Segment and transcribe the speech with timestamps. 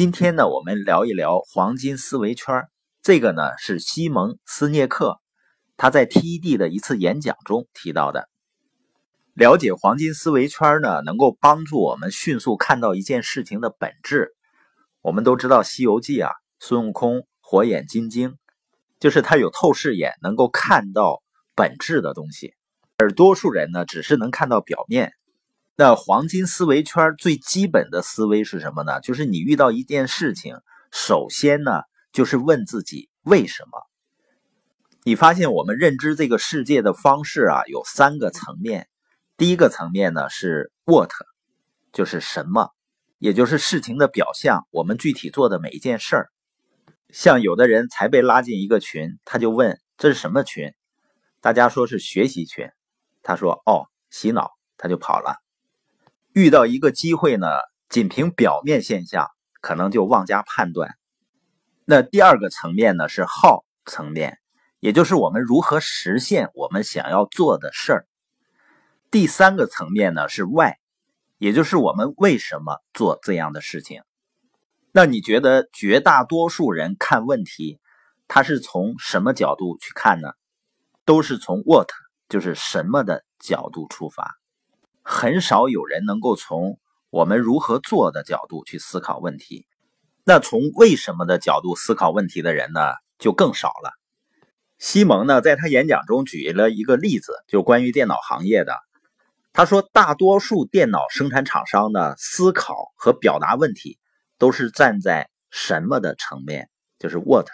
[0.00, 2.66] 今天呢，我们聊一聊黄金思维圈。
[3.02, 5.20] 这个呢是西蒙斯涅克
[5.76, 8.30] 他在 TED 的一次演讲中提到的。
[9.34, 14.34] 了解黄金思维圈呢，能够帮助我们迅速看到一件事情的本质。
[15.02, 18.36] 我们都知道《西游记》啊，孙悟空火眼金睛，
[19.00, 21.22] 就是他有透视眼，能够看到
[21.54, 22.54] 本质的东西。
[22.96, 25.12] 而多数人呢，只是能看到表面。
[25.80, 29.00] 那黄金思维圈最基本的思维是什么呢？
[29.00, 30.56] 就是你遇到一件事情，
[30.92, 33.80] 首先呢，就是问自己为什么。
[35.04, 38.88] 你发现我们认知这个世界的方式啊，有三个层面。
[39.38, 41.08] 第一个层面呢是 what，
[41.94, 42.68] 就是什么，
[43.16, 46.28] 也就是事情的表象，我们具体做的每一件事儿。
[47.08, 50.74] 像有的人才被拉进一个群，他就问这是什么群？
[51.40, 52.68] 大家说是学习群，
[53.22, 55.36] 他说哦，洗脑，他就跑了。
[56.32, 57.48] 遇到一个机会呢，
[57.88, 59.28] 仅凭表面现象，
[59.60, 60.94] 可能就妄加判断。
[61.84, 64.38] 那第二个层面呢是 how 层面，
[64.78, 68.06] 也就是我们如何实现我们想要做的事儿。
[69.10, 70.74] 第三个层面呢是 why，
[71.38, 74.02] 也就是我们为什么做这样的事情。
[74.92, 77.80] 那你觉得绝大多数人看问题，
[78.28, 80.30] 他是从什么角度去看呢？
[81.04, 81.88] 都是从 what，
[82.28, 84.39] 就是什么的角度出发。
[85.02, 86.78] 很少有人能够从
[87.10, 89.66] 我们如何做的角度去思考问题，
[90.24, 92.80] 那从为什么的角度思考问题的人呢，
[93.18, 93.92] 就更少了。
[94.78, 98.74] 西蒙呢，在他演讲中举了一个例子，就关于电脑行业的。
[99.52, 103.98] 他说，大多数电脑生产厂商呢，思考和表达问题
[104.38, 107.46] 都是站在什么的层面，就是 what。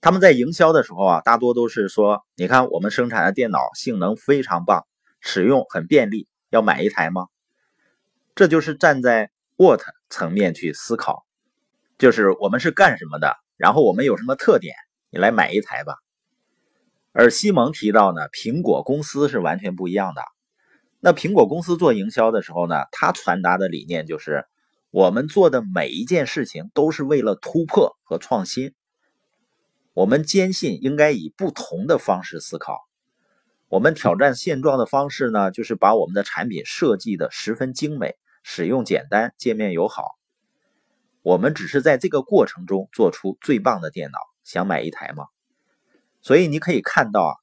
[0.00, 4.84] 他们在营销的时候啊，大多都是说，你看我们生产的电脑性能非常棒，
[5.20, 6.28] 使用很便利。
[6.50, 7.26] 要买一台吗？
[8.34, 9.80] 这就是站在 what
[10.10, 11.24] 层面去思考，
[11.98, 14.74] 就是我们是干什么的，然后我们有什么特点，
[15.10, 15.94] 你来买一台吧。
[17.12, 20.22] 而西蒙提到呢，苹果公司是完全不一样的。
[21.00, 24.44] 那苹果公司做营销的时候呢，他传达的理念就是，
[24.90, 28.74] 我们做的每一件事情都是为了突破和创新。
[29.94, 32.85] 我们坚信应该以不同的方式思考。
[33.68, 40.16] 我们挑战现状的方式呢，就是把我们的产品设计的十分精美，使用简单，界面友好。
[41.22, 44.18] 我们只是在这个过程中做出最棒的电脑。
[44.44, 45.24] 想买一台吗？
[46.22, 47.34] 所以你可以看到啊，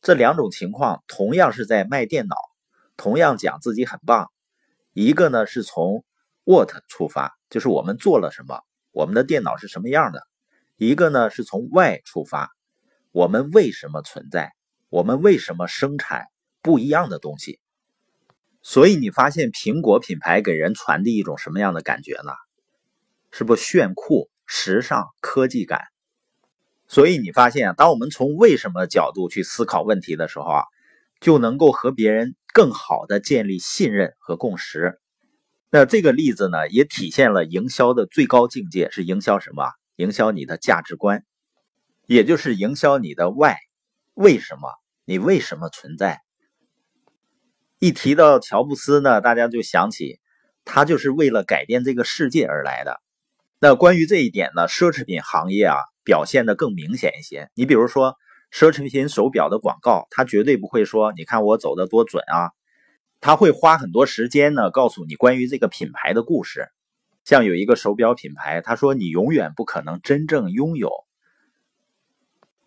[0.00, 2.36] 这两种情况同样是在卖电脑，
[2.96, 4.32] 同样讲自己很棒。
[4.94, 6.02] 一个呢是从
[6.44, 10.20] what 出发，就是我们做了什么，我们的电脑是什么样的；
[10.78, 12.48] 一个呢是从 why 出发，
[13.12, 14.55] 我们为什么存在。
[14.96, 16.28] 我们为什么生产
[16.62, 17.60] 不一样的东西？
[18.62, 22.32] 所以你发现苹果品牌给人传递一种什么样的感觉呢？
[23.30, 25.82] 是不炫酷、时尚、科技感？
[26.88, 30.62] 所以你发现，当我们从为什么角度去思考问题的时候啊，
[31.20, 34.98] 就能够和别人更好的建立信任和共识。
[35.68, 39.72] 那这个例子呢，也体现了营销的最高境界是营销什么？
[39.96, 41.22] 营销你的价值观，
[42.06, 43.56] 也就是营销你的 why。
[44.14, 44.70] 为什么
[45.08, 46.20] 你为什么存在？
[47.78, 50.18] 一提到乔布斯呢，大家就想起
[50.64, 53.00] 他就是为了改变这个世界而来的。
[53.60, 57.50] 那关于这一点呢，奢侈品行业啊表现的更明显一些。
[57.54, 58.16] 你比如说
[58.52, 62.50] 奢侈品手表的广告，他绝对不会说“你看我走的多准啊”，
[63.22, 66.68] 他会花很多时间呢告诉你关于这个品牌的故事。
[67.24, 70.90] 像有一个手表品牌，他说：“你永远不可能真正拥有。”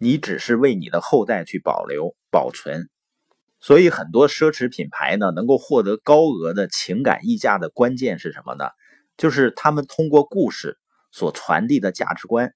[0.02, 2.90] 你只是为你的后代去保留、保存，
[3.60, 8.70] 所以很多奢侈品牌呢，能够获得高额的情感溢价的关键是什么呢？
[9.18, 10.78] 就是他们通过故事
[11.12, 12.54] 所传递的价值观。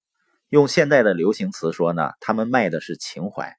[0.48, 3.58] 用现在的流行词说呢，他们卖的是情怀。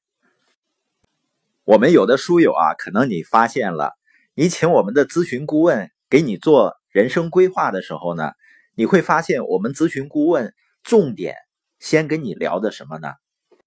[1.65, 3.93] 我们有的书友啊，可能你发现了，
[4.35, 8.33] 你请我们的咨询顾问给你做人生规划的时候呢，
[8.75, 11.37] 你会发现我们咨询顾问重点
[11.79, 13.13] 先跟你聊的什么呢？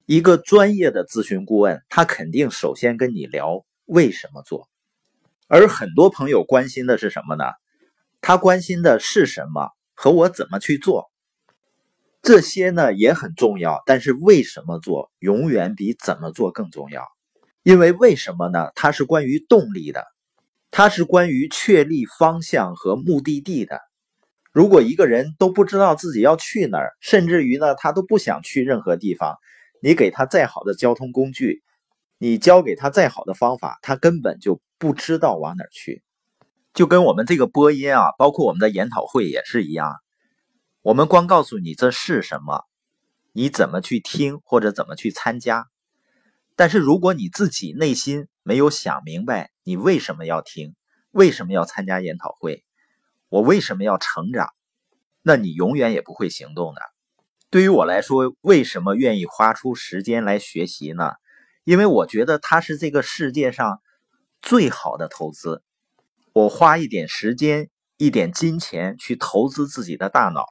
[0.07, 4.69] 一个专业的咨询顾问，他肯定首先跟你聊为什么做，
[5.49, 7.43] 而很多朋友关心的是什么呢？
[8.21, 11.11] 他关心的是什么和我怎么去做，
[12.21, 17.03] 这些呢也很重要，但是为什么做永远比怎么做更重要，
[17.61, 18.71] 因为为什么呢？
[18.75, 20.05] 它是关于动力的，
[20.71, 23.81] 它是关于确立方向和目的地的。
[24.53, 29.35] 如果一个人都不知道自己要去哪儿，甚至于呢他都不想去任何地方。
[29.81, 31.63] 你给他再好的交通工具，
[32.17, 36.03] 你教给他再好的方法，他根本就不知道往哪儿去。
[36.73, 39.95] 就跟我们这个播音啊，包括我们的研讨会也是一样。
[40.81, 42.65] 我们光告诉你这是什么，
[43.33, 45.65] 你怎么去听或者怎么去参加。
[46.55, 50.75] 但是如果你自己内心没有想明白，你为什么要听，
[51.11, 52.63] 为什么要参加研讨会，
[53.29, 54.49] 我为什么要成长，
[55.21, 56.81] 那你永远也不会行动的。
[57.49, 61.13] 对于我来说，为什么愿意花出时间来学习呢？
[61.63, 63.81] 因为我觉得它是这个世界上
[64.41, 65.63] 最好的投资。
[66.33, 70.43] 我花一点时间、一点金钱去投资自己的大脑，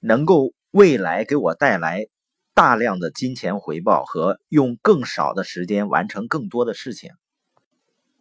[0.00, 2.06] 能够未来给我带来
[2.54, 7.10] 大量的金钱回报和用更少的时间完成更多的事情。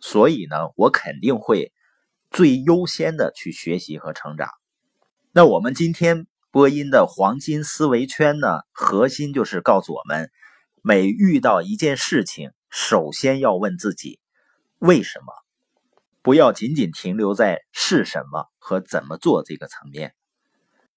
[0.01, 1.71] 所以呢，我肯定会
[2.29, 4.49] 最优先的去学习和成长。
[5.31, 6.27] 那我们今天。
[6.57, 10.31] 播音的黄金思维圈呢，核心就是告诉我们，
[10.81, 14.19] 每遇到一件事情，首先要问自己
[14.79, 15.31] 为什么，
[16.23, 20.15] 不要仅仅停留在是什么和怎么做这个层面。